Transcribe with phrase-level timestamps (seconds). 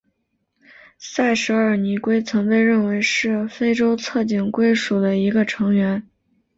[0.97, 6.09] 塞舌耳泥龟曾被认为是非洲侧颈龟属的一个成员。